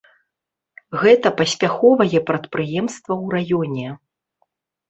[1.03, 3.87] Гэта паспяховае прадпрыемства ў раёне.